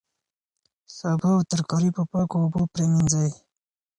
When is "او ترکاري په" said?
1.35-2.03